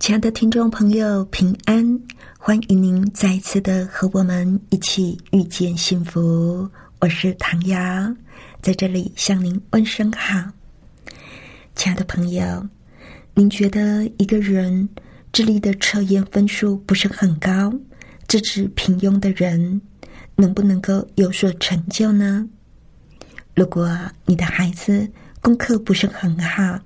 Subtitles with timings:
[0.00, 2.00] 亲爱的听众朋友，平安！
[2.38, 6.66] 欢迎您再次的和我们一起遇见幸福。
[7.00, 7.78] 我是唐瑶，
[8.62, 10.42] 在这里向您问声好。
[11.76, 12.66] 亲爱的朋友，
[13.34, 14.88] 您觉得一个人
[15.32, 17.70] 智力的测验分数不是很高，
[18.26, 19.82] 资质平庸的人，
[20.34, 22.48] 能不能够有所成就呢？
[23.54, 25.06] 如果你的孩子
[25.42, 26.80] 功课不是很好，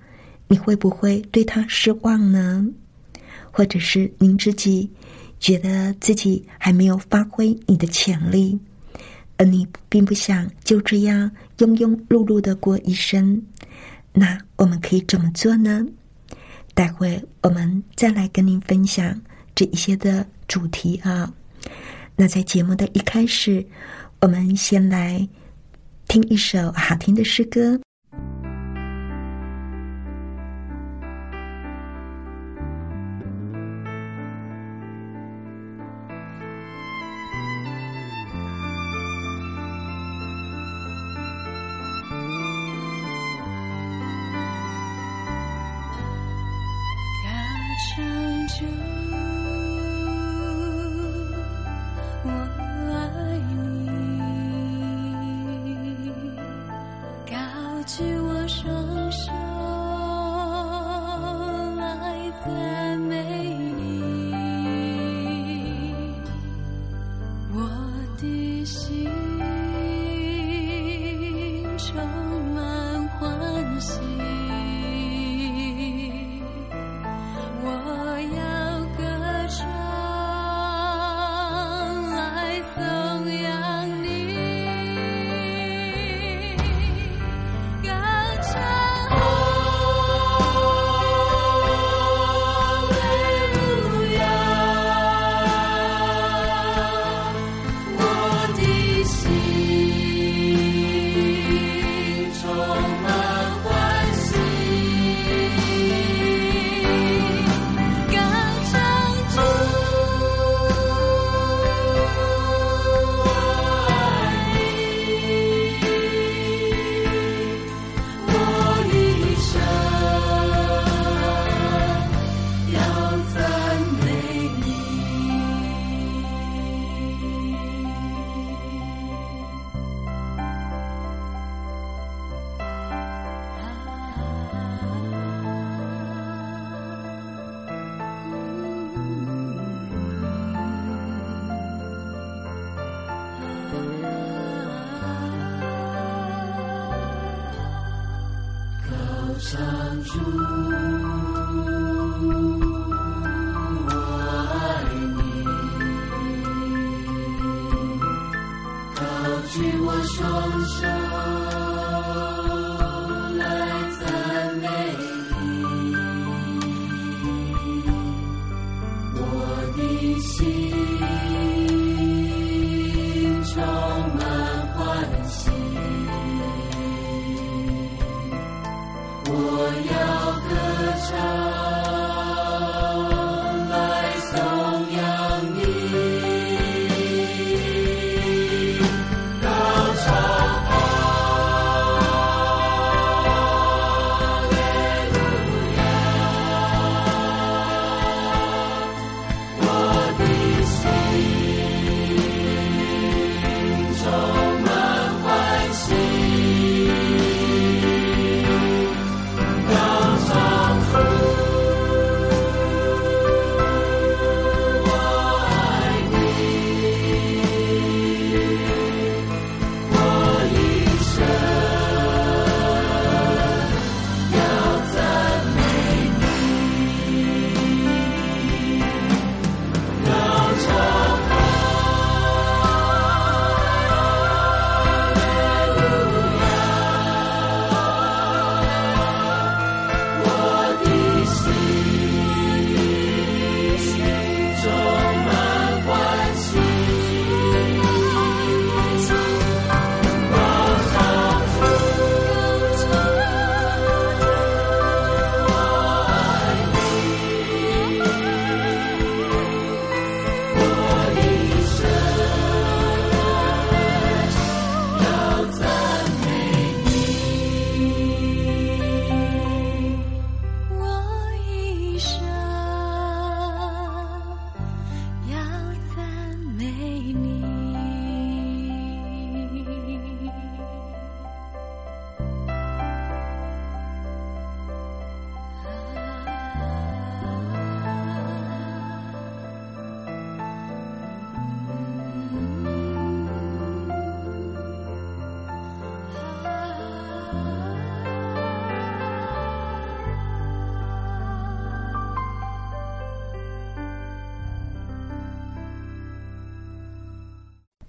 [0.49, 2.67] 你会不会对他失望呢？
[3.57, 4.91] 或者是您自己
[5.39, 8.59] 觉得自己还没有发挥你的潜力，
[9.37, 13.41] 而你并不想就这样庸庸碌碌的过一生，
[14.13, 15.87] 那我们可以怎么做呢？
[16.75, 19.21] 待会我们再来跟您分享
[19.55, 21.33] 这一些的主题啊。
[22.17, 23.65] 那在节目的一开始，
[24.21, 25.29] 我们先来
[26.09, 27.79] 听一首好听的诗歌。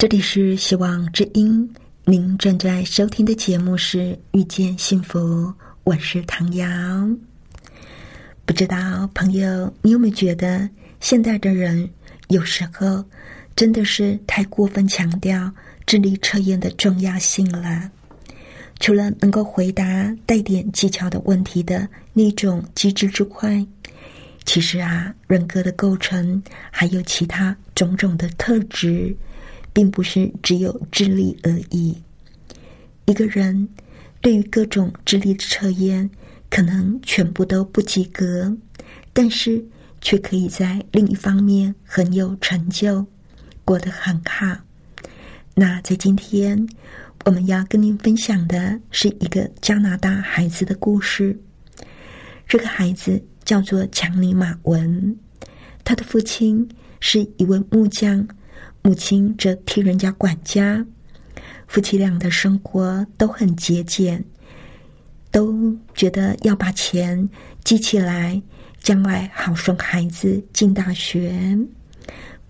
[0.05, 1.67] 这里是希望之音，
[2.03, 3.97] 您正在收听的节目是
[4.33, 5.19] 《遇见幸福》，
[5.83, 6.67] 我是唐瑶。
[8.45, 10.69] 不知道朋友，你有没有觉得
[10.99, 11.89] 现在的人
[12.27, 13.03] 有时候
[13.55, 15.51] 真的是太过分强调
[15.87, 17.89] 智力测验的重要性了？
[18.79, 23.65] 除了能够回答带点技巧的问题的那种机智之外，
[24.45, 29.17] 其实啊，人格的构成还有其他种种的特质。
[29.75, 32.01] 并不是只有智力而已。
[33.03, 33.67] 一个人
[34.21, 36.09] 对于各种智力的测验，
[36.49, 38.55] 可能全部都不及格，
[39.11, 39.61] 但是
[39.99, 43.05] 却可以在另一方面很有成就，
[43.65, 44.57] 过得很好。
[45.53, 46.65] 那在今天，
[47.25, 51.37] 我们要跟您分享的是一个加拿大孩子的故事。
[52.47, 55.17] 这个孩子叫做强尼马文，
[55.83, 56.65] 他的父亲
[57.01, 58.25] 是一位木匠。
[58.85, 60.85] 母亲则替人家管家，
[61.65, 64.23] 夫妻俩的生活都很节俭，
[65.31, 67.27] 都觉得要把钱
[67.63, 68.39] 积起来，
[68.77, 71.57] 将来好送孩子进大学。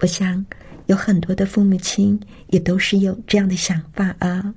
[0.01, 0.45] 我想
[0.87, 4.53] 有很多的父母亲也都是有这样的想法啊。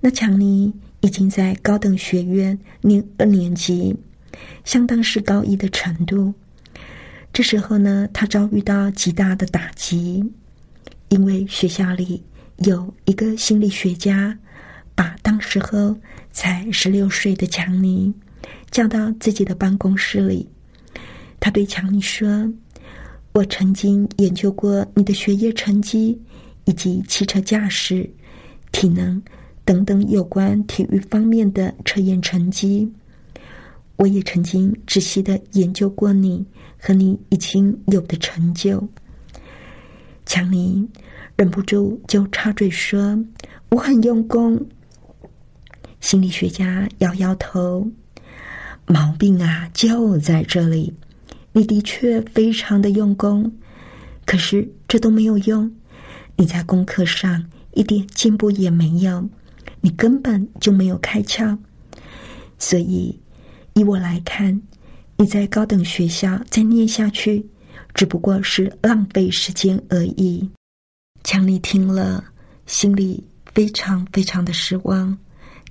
[0.00, 3.94] 那强尼已经在高等学院念二年级，
[4.64, 6.32] 相当是高一的程度。
[7.30, 10.32] 这时候呢，他遭遇到极大的打击。
[11.08, 12.22] 因为学校里
[12.58, 14.36] 有一个心理学家，
[14.94, 15.96] 把当时候
[16.32, 18.12] 才十六岁的强尼
[18.70, 20.46] 叫到自己的办公室里。
[21.40, 22.46] 他对强尼说
[23.32, 26.20] ：“我曾经研究过你的学业成绩，
[26.64, 28.08] 以及汽车驾驶、
[28.70, 29.22] 体能
[29.64, 32.90] 等等有关体育方面的测验成绩。
[33.96, 36.44] 我也曾经仔细的研究过你
[36.78, 38.86] 和你已经有的成就。”
[40.28, 40.86] 强尼
[41.36, 43.18] 忍不住就插嘴说
[43.70, 44.68] ：“我很用功。”
[46.00, 47.90] 心理学家摇摇头
[48.86, 50.92] ：“毛病啊，就在这里。
[51.52, 53.50] 你的确非常的用功，
[54.26, 55.72] 可是这都没有用。
[56.36, 57.42] 你在功课上
[57.72, 59.26] 一点进步也没有，
[59.80, 61.56] 你根本就没有开窍。
[62.58, 63.18] 所以，
[63.72, 64.60] 以我来看，
[65.16, 67.46] 你在高等学校再念下去。”
[67.98, 70.48] 只不过是浪费时间而已。
[71.24, 72.22] 强尼听了，
[72.64, 75.18] 心里非常非常的失望。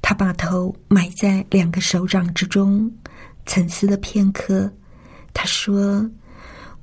[0.01, 2.91] 他把头埋在两个手掌之中，
[3.45, 4.69] 沉思了片刻。
[5.33, 6.05] 他说：“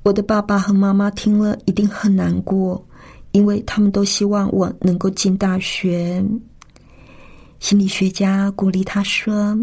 [0.01, 2.83] 我的爸爸和妈妈听了一定很难过，
[3.31, 6.25] 因为他们都希望我能够进大学。”
[7.61, 9.55] 心理学家鼓励他说：“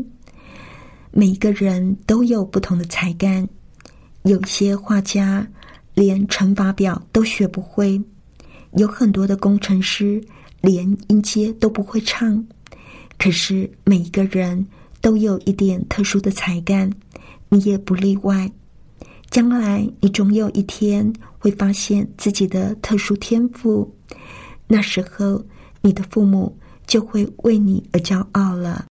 [1.10, 3.48] 每个人都有不同的才干，
[4.22, 5.44] 有些画家。”
[5.94, 8.00] 连乘法表都学不会，
[8.76, 10.22] 有很多的工程师
[10.60, 12.44] 连音阶都不会唱。
[13.18, 14.66] 可是每一个人
[15.00, 16.90] 都有一点特殊的才干，
[17.48, 18.50] 你也不例外。
[19.30, 23.94] 将来你总有一天会发现自己的特殊天赋，
[24.66, 25.44] 那时候
[25.80, 26.56] 你的父母
[26.86, 28.86] 就会为你而骄傲了。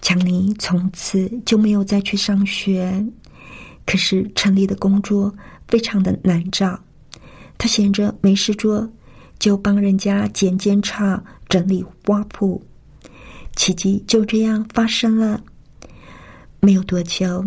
[0.00, 3.04] 强尼从此就没有再去上学，
[3.84, 5.34] 可是城里的工作。
[5.68, 6.80] 非常的难找，
[7.58, 8.90] 他闲着没事做，
[9.38, 12.60] 就帮人家剪剪草、整理花圃。
[13.54, 15.40] 奇迹就这样发生了。
[16.60, 17.44] 没有多久，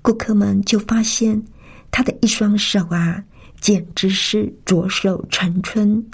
[0.00, 1.42] 顾客们就发现
[1.90, 3.22] 他的一双手啊，
[3.60, 6.04] 简直是左手成春。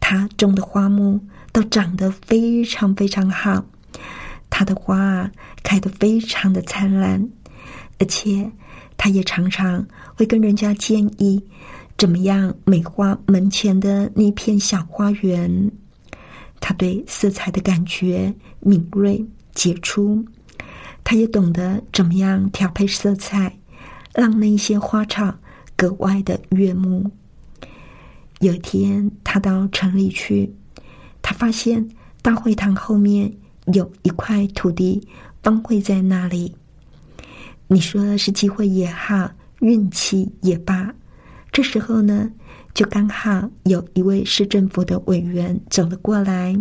[0.00, 1.20] 他种的花木
[1.52, 3.64] 都长得非常非常好，
[4.48, 5.30] 他的花啊
[5.62, 7.28] 开得非常的灿烂，
[7.98, 8.50] 而且。
[9.08, 9.82] 他也常常
[10.14, 11.42] 会跟人家建议，
[11.96, 15.72] 怎么样美化门前的那片小花园。
[16.60, 19.24] 他对色彩的感觉敏锐
[19.54, 20.22] 杰出，
[21.04, 23.50] 他也懂得怎么样调配色彩，
[24.12, 25.34] 让那些花草
[25.74, 27.10] 格外的悦目。
[28.40, 30.54] 有一天，他到城里去，
[31.22, 31.82] 他发现
[32.20, 33.32] 大会堂后面
[33.72, 35.02] 有一块土地
[35.42, 36.54] 荒废在那里。
[37.70, 40.90] 你说是机会也好，运气也罢，
[41.52, 42.30] 这时候呢，
[42.72, 46.58] 就刚好有一位市政府的委员走了过来。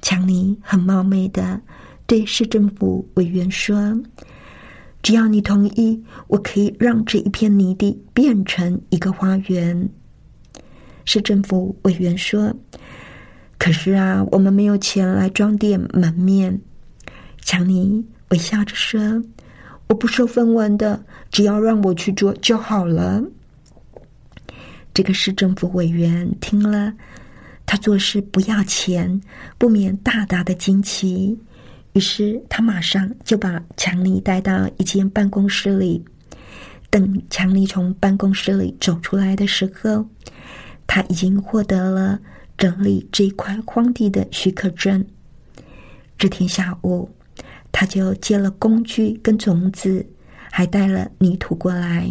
[0.00, 1.60] 强尼很冒昧的
[2.06, 3.94] 对市政府委员说
[5.02, 9.86] ：“只要你同意，我可以让这一片泥地变成一个花园。”
[11.04, 12.50] 市政府委员说
[13.58, 16.58] ：“可是啊，我们没有钱来装点门面。”
[17.44, 19.22] 强尼微笑着说。
[19.88, 23.22] 我不收分文的，只要让我去做就好了。
[24.92, 26.92] 这个市政府委员听了，
[27.64, 29.20] 他做事不要钱，
[29.58, 31.38] 不免大大的惊奇。
[31.92, 36.04] 于是他马上就把强尼带到一间办公室里。
[36.90, 40.06] 等强尼从办公室里走出来的时候，
[40.86, 42.18] 他已经获得了
[42.58, 45.04] 整理这块荒地的许可证。
[46.18, 47.08] 这天下午，
[47.78, 50.06] 他就接了工具跟种子，
[50.50, 52.10] 还带了泥土过来。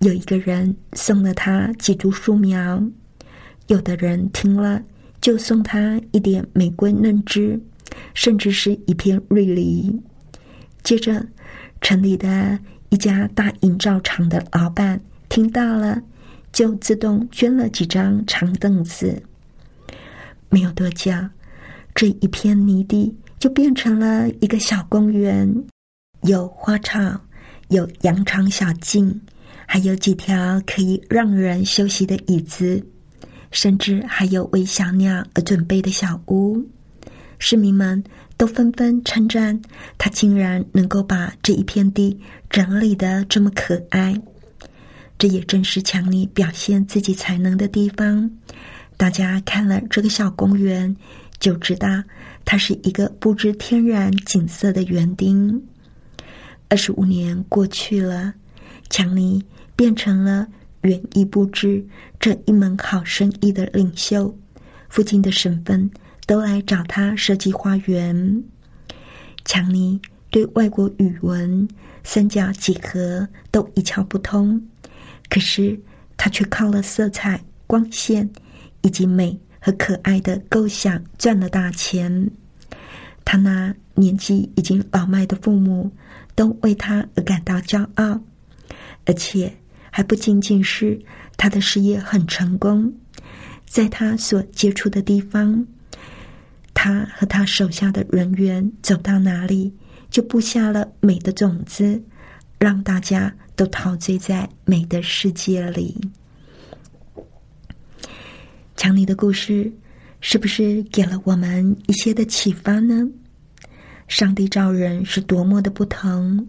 [0.00, 2.86] 有一个人送了他几株树苗，
[3.68, 4.82] 有的人听了
[5.18, 7.58] 就送他一点玫瑰嫩枝，
[8.12, 9.98] 甚至是一片瑞梨。
[10.82, 11.26] 接着，
[11.80, 12.58] 城里的
[12.90, 16.02] 一家大营造厂的老板听到了，
[16.52, 19.22] 就自动捐了几张长凳子。
[20.50, 21.10] 没有多久。
[21.94, 25.54] 这一片泥地就变成了一个小公园，
[26.22, 27.20] 有花草，
[27.68, 29.20] 有羊肠小径，
[29.66, 32.82] 还有几条可以让人休息的椅子，
[33.50, 36.66] 甚至还有为小鸟而准备的小屋。
[37.38, 38.02] 市民们
[38.38, 39.60] 都纷纷称赞
[39.98, 44.18] 他，竟然能够把这一片地整理的这么可爱。
[45.18, 48.30] 这也正是强尼表现自己才能的地方。
[48.96, 50.96] 大家看了这个小公园。
[51.40, 51.88] 就知道，
[52.44, 55.62] 它是一个布置天然景色的园丁。
[56.68, 58.34] 二十五年过去了，
[58.90, 59.44] 强尼
[59.76, 60.46] 变成了
[60.82, 61.86] 园艺布置
[62.18, 64.36] 这一门好生意的领袖。
[64.88, 65.90] 附近的省份
[66.26, 68.44] 都来找他设计花园。
[69.44, 71.68] 强尼对外国语文、
[72.02, 74.62] 三角几何都一窍不通，
[75.28, 75.78] 可是
[76.16, 78.30] 他却靠了色彩、光线
[78.82, 79.38] 以及美。
[79.64, 82.30] 和可爱的构想赚了大钱，
[83.24, 85.90] 他那年纪已经老迈的父母
[86.34, 88.20] 都为他而感到骄傲，
[89.06, 89.50] 而且
[89.90, 91.00] 还不仅仅是
[91.38, 92.92] 他的事业很成功，
[93.64, 95.66] 在他所接触的地方，
[96.74, 99.72] 他和他手下的人员走到哪里，
[100.10, 102.02] 就布下了美的种子，
[102.58, 105.98] 让大家都陶醉在美的世界里。
[108.76, 109.70] 强尼的故事
[110.20, 113.08] 是不是给了我们一些的启发呢？
[114.08, 116.46] 上帝造人是多么的不同，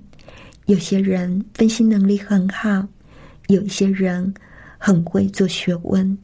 [0.66, 2.88] 有些人分析能力很好，
[3.48, 4.34] 有一些人
[4.78, 6.18] 很会做学问，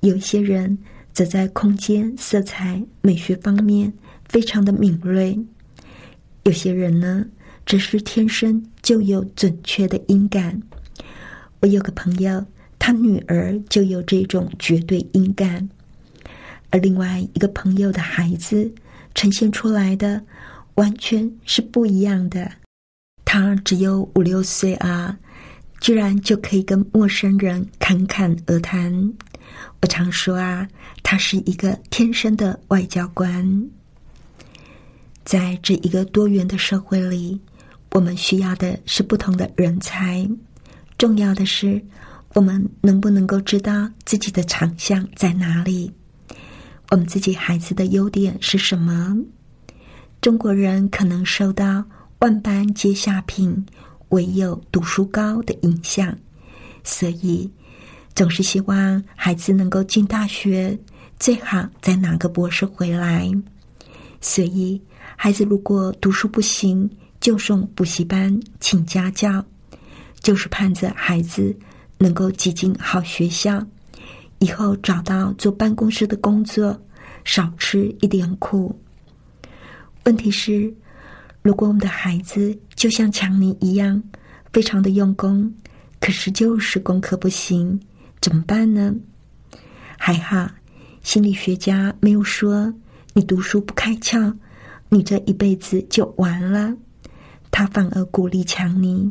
[0.00, 0.76] 有一些人
[1.12, 3.92] 则在空间、色彩、美学方面
[4.28, 5.38] 非常的敏锐，
[6.42, 7.24] 有些人呢，
[7.64, 10.60] 只是天生就有准确的音感。
[11.60, 12.44] 我有个朋友。
[12.88, 15.68] 他女儿就有这种绝对音感，
[16.70, 18.72] 而另外一个朋友的孩子
[19.14, 20.24] 呈现出来的
[20.76, 22.50] 完全是不一样的。
[23.26, 25.14] 他只有五六岁啊，
[25.82, 29.12] 居然就可以跟陌生人侃侃而谈。
[29.82, 30.66] 我常说啊，
[31.02, 33.68] 他是一个天生的外交官。
[35.26, 37.38] 在这一个多元的社会里，
[37.92, 40.26] 我们需要的是不同的人才，
[40.96, 41.84] 重要的是。
[42.34, 45.90] 我们能不能够知道自己的长项在哪里？
[46.90, 49.16] 我们自己孩子的优点是什么？
[50.20, 51.84] 中国人可能受到
[52.20, 53.64] “万般皆下品，
[54.08, 56.16] 唯有读书高”的影响，
[56.84, 57.50] 所以
[58.14, 60.78] 总是希望孩子能够进大学，
[61.18, 63.30] 最好再拿个博士回来。
[64.20, 64.80] 所以，
[65.16, 66.88] 孩子如果读书不行，
[67.20, 69.44] 就送补习班，请家教，
[70.20, 71.56] 就是盼着孩子。
[71.98, 73.64] 能够挤进好学校，
[74.38, 76.80] 以后找到坐办公室的工作，
[77.24, 78.80] 少吃一点苦。
[80.04, 80.72] 问题是，
[81.42, 84.02] 如果我们的孩子就像强尼一样，
[84.52, 85.52] 非常的用功，
[86.00, 87.78] 可是就是功课不行，
[88.20, 88.94] 怎么办呢？
[89.98, 90.48] 还好，
[91.02, 92.72] 心理学家没有说
[93.12, 94.32] 你读书不开窍，
[94.88, 96.74] 你这一辈子就完了。
[97.50, 99.10] 他反而鼓励强尼，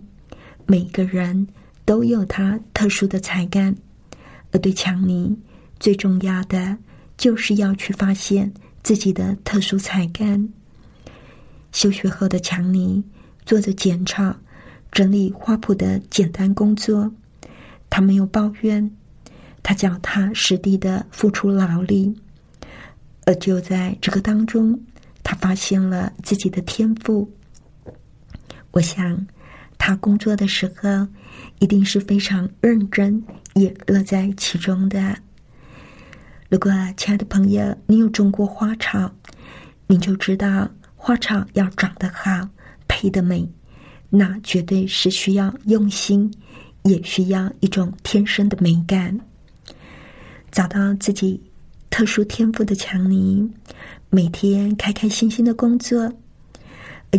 [0.66, 1.46] 每个人。
[1.88, 3.74] 都有他特殊的才干，
[4.52, 5.34] 而对强尼
[5.80, 6.78] 最重要的
[7.16, 8.54] 就是要去发现
[8.84, 10.50] 自己的特殊才干。
[11.72, 13.02] 休学后的强尼
[13.46, 14.36] 做着剪草、
[14.92, 17.10] 整理花圃的简单工作，
[17.90, 18.92] 他没有抱怨，
[19.64, 22.14] 他脚踏实地的付出劳力，
[23.24, 24.78] 而就在这个当中，
[25.24, 27.32] 他发现了自己的天赋。
[28.72, 29.26] 我想，
[29.78, 31.08] 他工作的时候。
[31.60, 35.16] 一定是非常认真，也乐在其中的。
[36.50, 39.12] 如果亲爱的朋友，你有种过花草，
[39.88, 42.48] 你就知道花草要长得好、
[42.88, 43.50] 配得美，
[44.10, 46.32] 那绝对是需要用心
[46.84, 49.20] 也需要一种天生的美感。
[50.52, 51.42] 找到自己
[51.90, 53.50] 特殊天赋的强尼，
[54.10, 56.12] 每天开开心心的工作。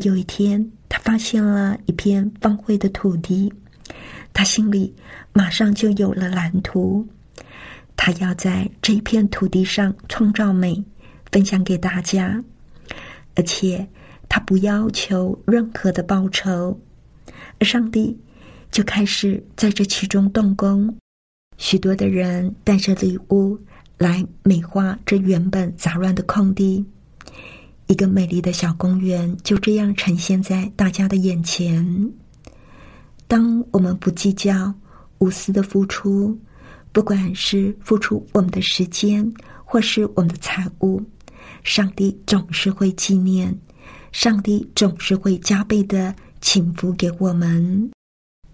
[0.05, 3.53] 有一天，他发现了一片荒废的土地，
[4.39, 4.95] 他心里
[5.33, 7.05] 马上就有了蓝图。
[7.97, 10.81] 他要在这片土地上创造美，
[11.33, 12.41] 分享给大家，
[13.35, 13.85] 而且
[14.29, 16.81] 他不要求任何的报酬。
[17.59, 18.17] 而上帝
[18.71, 20.97] 就开始在这其中动工。
[21.57, 23.59] 许多的人带着礼物
[23.97, 26.85] 来美化这原本杂乱的空地，
[27.89, 32.13] 一个美丽的小公园就这样呈现在大家的眼前。
[33.29, 34.75] 当我们不计较、
[35.19, 36.37] 无私的付出，
[36.93, 39.31] 不管是付出我们的时间，
[39.65, 41.01] 或是我们的财物，
[41.63, 43.57] 上帝总是会纪念，
[44.11, 47.91] 上帝总是会加倍的请福给我们。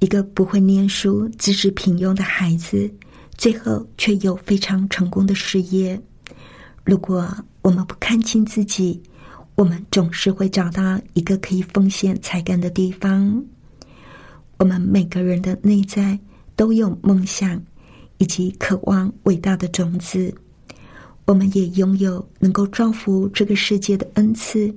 [0.01, 2.93] 一个不会念书、资质平庸的孩子，
[3.39, 5.99] 最后却有非常成功的事业。
[6.85, 9.01] 如果我们不看清自己，
[9.55, 13.43] 我们总是会找到一个可以奉献才干的地方。
[14.59, 16.19] 我们每个人的内在
[16.57, 17.63] 都有梦想，
[18.19, 20.35] 以及渴望伟大的种子。
[21.27, 24.75] 我们也拥有能够造福这个世界的恩赐。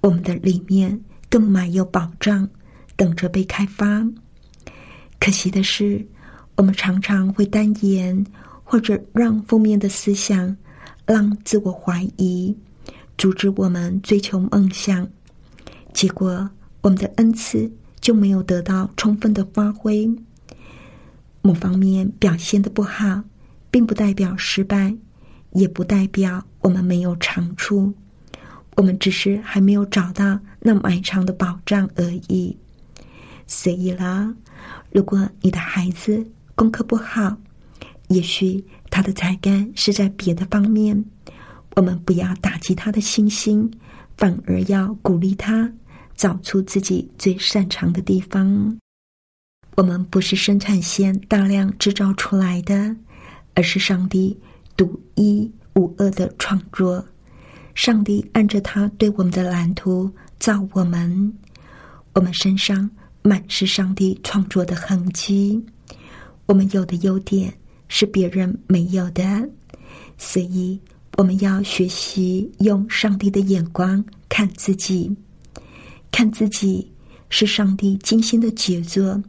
[0.00, 2.48] 我们的里面更满有保障。
[2.96, 4.06] 等着被开发。
[5.18, 6.06] 可惜的是，
[6.54, 8.24] 我们常常会单言，
[8.62, 10.56] 或者让负面的思想、
[11.04, 12.56] 让自我怀疑
[13.18, 15.08] 阻止我们追求梦想，
[15.92, 16.48] 结果
[16.82, 17.68] 我们的恩赐
[18.04, 20.14] 就没有得到充分的发挥。
[21.40, 23.22] 某方面表现的不好，
[23.70, 24.94] 并不代表失败，
[25.52, 27.94] 也不代表我们没有长处，
[28.76, 32.54] 我们只是还没有找到那埋藏的保障而已。
[33.46, 34.34] 所以啦，
[34.92, 37.34] 如果你的孩子功课不好，
[38.08, 41.02] 也许他的才干是在别的方面，
[41.74, 43.70] 我们不要打击他的信心，
[44.18, 45.72] 反而要鼓励他
[46.16, 48.78] 找出自己最擅长的地方。
[49.76, 52.96] 我们不是生产线大量制造出来的，
[53.54, 54.38] 而是上帝
[54.76, 57.04] 独一无二的创作。
[57.74, 61.32] 上帝按着他对我们的蓝图造我们，
[62.12, 62.90] 我们身上。
[63.26, 65.64] 满是上帝创作的痕迹。
[66.44, 67.50] 我们有的优点
[67.88, 69.48] 是别人没有的，
[70.18, 70.78] 所以
[71.16, 75.16] 我们要学习用上帝的眼光看自己。
[76.14, 76.88] 看自己
[77.28, 79.20] 是上帝精心的杰作，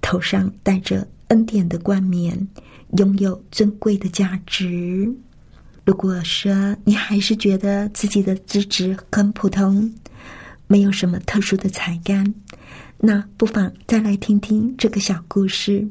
[0.00, 2.48] 头上戴着恩典的冠冕，
[2.96, 5.06] 拥有尊贵的价值。
[5.84, 9.92] 如果说你还是觉得自己的资质很普通，
[10.66, 12.34] 没有什么特殊的才干。
[12.96, 15.86] 那不妨再来听听这个小故事。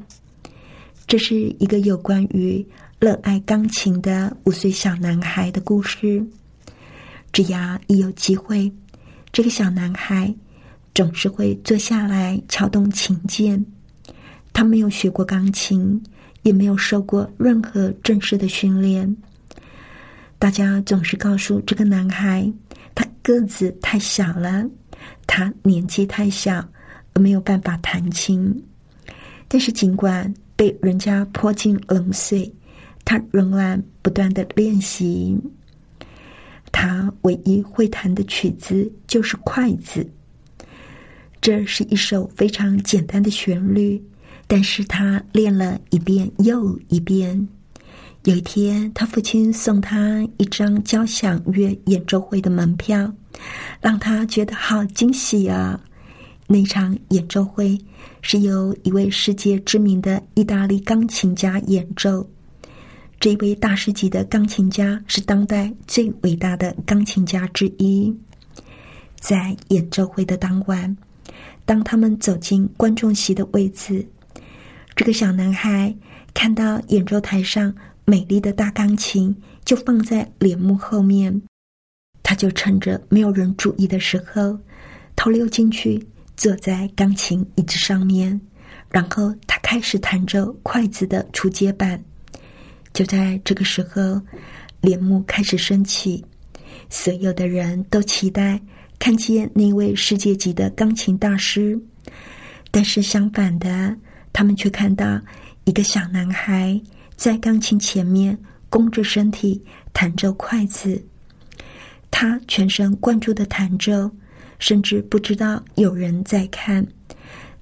[1.06, 2.66] 这是一个有关于
[2.98, 6.26] 热爱钢琴的五岁小男孩的故事。
[7.32, 8.72] 只要一有机会，
[9.34, 10.32] 这个小男孩
[10.94, 13.66] 总是会坐下来敲动琴键。
[14.52, 16.00] 他没有学过钢琴，
[16.42, 19.16] 也没有受过任何正式的训练。
[20.38, 22.48] 大家总是告诉这个男孩，
[22.94, 24.64] 他个子太小了，
[25.26, 26.64] 他年纪太小。
[27.16, 28.52] 而没有办法弹琴，
[29.46, 32.52] 但是尽管被人家泼进冷水，
[33.04, 35.36] 他仍然不断的练习。
[36.76, 40.04] 他唯一会弹的曲子就是筷子。
[41.40, 44.02] 这是一首非常简单的旋律，
[44.48, 47.48] 但是他练了一遍又一遍。
[48.24, 53.12] 有一天，他父亲送他一张交响乐演奏会的门票，
[53.80, 55.80] 让他觉得好惊喜啊！
[56.48, 57.78] 那场演奏会
[58.20, 62.28] 是由一位世界知名的意大利钢琴家演奏。
[63.24, 68.14] 这位大师级的钢琴家是当代最伟大的钢琴家之一。
[69.18, 70.94] 在演奏会的当晚，
[71.64, 74.06] 当他们走进观众席的位置，
[74.94, 75.96] 这个小男孩
[76.34, 79.34] 看到演奏台上美丽的大钢琴
[79.64, 81.40] 就放在帘幕后面，
[82.22, 84.58] 他就趁着没有人注意的时候
[85.16, 86.06] 偷溜进去。
[86.36, 88.38] 坐在钢琴椅子上面，
[88.90, 92.04] 然后他开始弹着筷子的初阶板。
[92.94, 94.18] 就在这个时候，
[94.80, 96.24] 帘幕开始升起，
[96.88, 98.58] 所有的人都期待
[98.98, 101.78] 看见那位世界级的钢琴大师。
[102.70, 103.94] 但是相反的，
[104.32, 105.20] 他们却看到
[105.64, 106.80] 一个小男孩
[107.16, 108.38] 在钢琴前面
[108.70, 111.04] 弓着身体弹着筷子，
[112.10, 114.10] 他全神贯注的弹着。
[114.60, 116.86] 甚至不知道有人在看。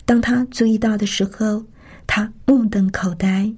[0.04, 1.64] 当他注意到的时候，
[2.06, 3.52] 他目瞪口呆。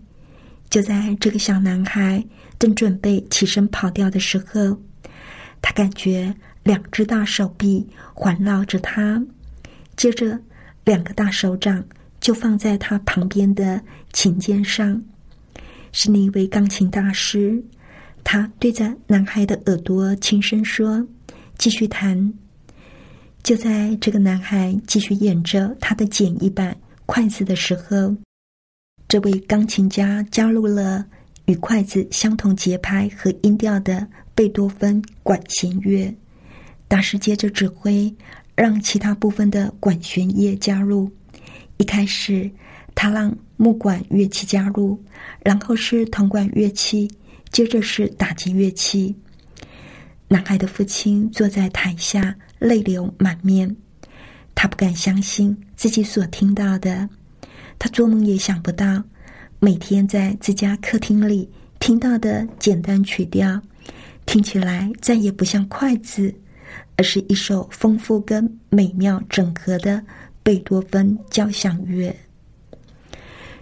[0.74, 2.20] 就在这个小男孩
[2.58, 4.76] 正准备起身跑掉的时候，
[5.62, 6.34] 他感觉
[6.64, 9.24] 两只大手臂环绕着他，
[9.94, 10.36] 接着
[10.84, 11.84] 两个大手掌
[12.20, 13.80] 就放在他旁边的
[14.12, 15.00] 琴键上。
[15.92, 17.62] 是那位钢琴大师，
[18.24, 21.06] 他对着男孩的耳朵轻声说
[21.56, 22.34] ：“继续弹。”
[23.44, 28.16] 就在这个男孩继续演着他的简易版筷子的时候，
[29.14, 31.06] 这位钢琴家加入了
[31.44, 36.12] 与筷子相同节拍和音调的贝多芬管弦乐。
[36.88, 38.12] 大师接着指挥，
[38.56, 41.08] 让其他部分的管弦乐加入。
[41.76, 42.50] 一开始，
[42.96, 45.00] 他让木管乐器加入，
[45.44, 47.08] 然后是铜管乐器，
[47.52, 49.14] 接着是打击乐器。
[50.26, 52.34] 男孩的父亲坐在台下。
[52.58, 53.76] 泪流满面，
[54.56, 57.08] 他不敢相信自己所听到的。
[57.78, 59.02] 他做梦也想不到，
[59.60, 63.60] 每天在自家客厅里听到的简单曲调，
[64.26, 66.34] 听起来再也不像筷子，
[66.96, 70.02] 而是一首丰富跟美妙整合的
[70.42, 72.14] 贝多芬交响乐。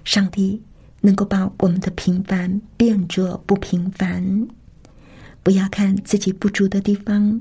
[0.04, 0.62] 上帝
[1.00, 4.48] 能够把我们的平凡变作不平凡，
[5.42, 7.40] 不要看自己不足的地方。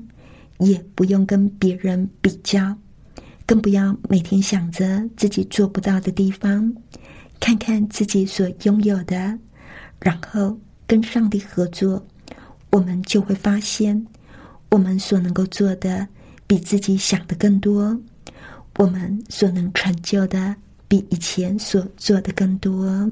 [0.58, 2.76] 也不用跟别人比较，
[3.52, 6.74] 更不要每天想着自己做不到的地方，
[7.38, 9.38] 看看自己所拥有的，
[10.00, 12.02] 然后跟上帝合作，
[12.70, 14.06] 我们就会发现，
[14.70, 16.08] 我们所能够做的
[16.46, 17.94] 比自己想的更多，
[18.78, 20.56] 我们所能成就的
[20.88, 23.06] 比以前所做的更多。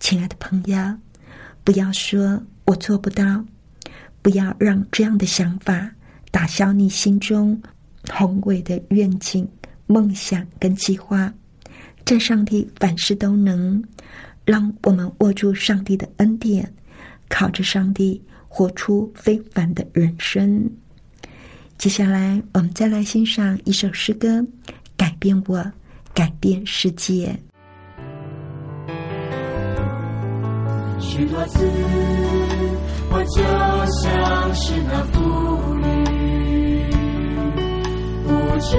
[0.00, 0.78] 亲爱的朋友，
[1.62, 3.44] 不要说我做不到，
[4.22, 5.90] 不要让这样的想法。
[6.30, 7.60] 打消你心中
[8.12, 9.48] 宏伟的愿景、
[9.86, 11.32] 梦想跟计划，
[12.04, 13.82] 在上帝凡事都能，
[14.44, 16.72] 让我们握住上帝的恩典，
[17.28, 20.70] 靠着上帝活出非凡的人生。
[21.78, 24.40] 接下来，我们再来欣赏一首诗歌，
[24.96, 25.64] 《改变我，
[26.14, 27.38] 改变世界》。
[30.98, 31.66] 许多次，
[33.10, 33.42] 我就
[34.02, 35.85] 像是那妇女。
[38.26, 38.76] 不知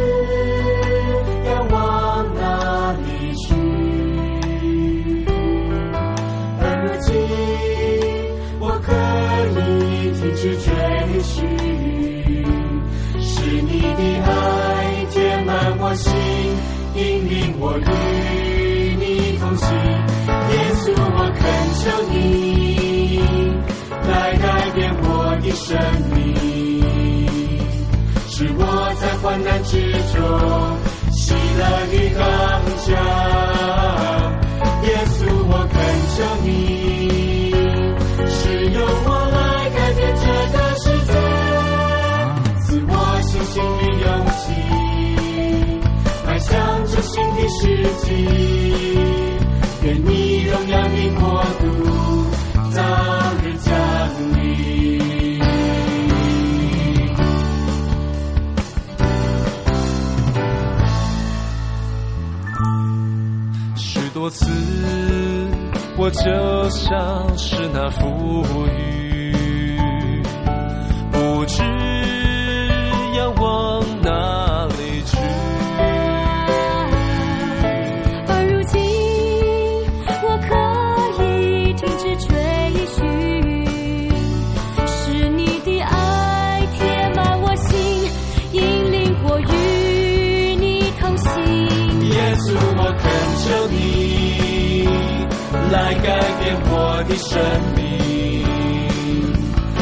[1.46, 1.76] 要往
[2.36, 3.46] 哪里去，
[6.60, 7.08] 而如今
[8.60, 8.92] 我可
[9.60, 9.60] 以
[10.12, 10.68] 停止追
[11.24, 11.36] 寻，
[13.22, 13.32] 是
[13.62, 14.28] 你的爱
[15.12, 16.14] 填满我心，
[16.96, 17.82] 引领我与
[19.00, 19.66] 你同行。
[20.50, 21.40] 耶稣，我恳
[21.80, 21.82] 求
[22.12, 22.16] 你
[24.10, 25.06] 来改变我
[25.42, 25.68] 的生
[26.14, 26.16] 命，
[29.28, 30.24] 患难之中，
[31.12, 31.62] 喜乐
[31.92, 32.24] 的刚
[32.86, 32.88] 强。
[34.84, 35.76] 耶稣，我恳
[36.16, 36.50] 求你，
[38.30, 38.40] 是
[38.72, 39.36] 由我来
[39.72, 41.12] 改变这个世界，
[42.62, 44.40] 赐我信心与勇气，
[46.26, 46.48] 迈向
[46.86, 47.60] 这新的世
[48.06, 48.08] 纪。
[66.12, 68.97] 就像是那浮云，
[95.72, 96.08] 来改
[96.40, 97.40] 变我的生
[97.76, 97.80] 命，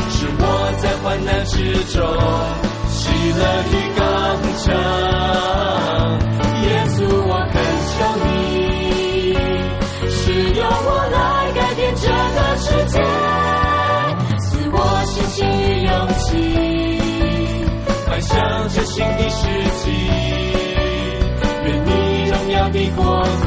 [0.09, 0.43] 是我
[0.81, 1.55] 在患难之
[1.93, 1.93] 中
[2.87, 3.39] 喜乐
[3.71, 4.01] 的刚
[4.57, 4.63] 强。
[6.63, 6.97] 耶稣，
[7.27, 7.53] 我恳
[7.91, 8.27] 求你，
[10.09, 10.15] 是
[10.53, 11.17] 由我来
[11.53, 12.95] 改变这个世界，
[14.39, 14.75] 赐我
[15.05, 16.25] 信心与勇气，
[18.09, 18.33] 迈向
[18.69, 19.41] 这新的世
[19.83, 19.83] 纪。
[21.65, 21.89] 愿你
[22.29, 23.03] 荣耀的国
[23.43, 23.45] 度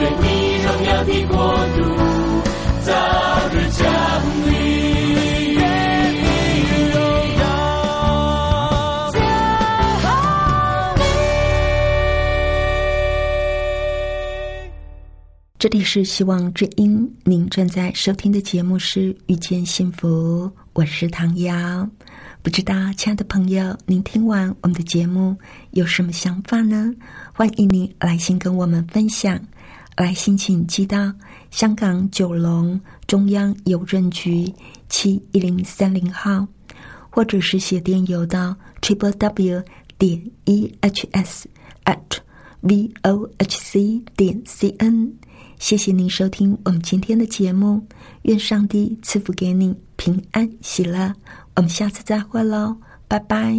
[0.00, 0.26] 愿你
[0.62, 1.34] 荣耀的国
[1.74, 1.78] 度
[2.82, 2.90] 早
[3.52, 3.82] 日降
[4.46, 4.50] 临。
[5.54, 5.62] 愿
[6.14, 6.24] 你
[6.92, 6.96] 荣
[7.38, 7.42] 耀
[9.12, 9.16] 降
[15.58, 21.88] 这里是希望之音，您正在收听的节目是《遇见幸福》，我是唐瑶。
[22.42, 25.34] 不知道，亲爱的朋友，您听完我们的节目
[25.70, 26.92] 有什么想法呢？
[27.36, 29.36] 欢迎您来信跟我们分享。
[29.96, 31.12] 来信请寄到
[31.50, 34.52] 香港九龙中央邮政局
[34.88, 36.46] 七一零三零号，
[37.10, 39.60] 或者是写电邮到 triple w
[39.98, 41.48] 点 e h s
[41.84, 41.98] at
[42.60, 45.12] v o h c 点 c n。
[45.58, 47.84] 谢谢您收听我们今天的节目，
[48.22, 51.12] 愿上帝赐福给你平安喜乐。
[51.56, 52.76] 我们下次再会喽，
[53.08, 53.56] 拜拜。